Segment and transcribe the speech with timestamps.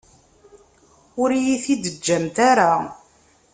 [1.21, 2.71] Ur iyi-t-id-teǧǧamt ara.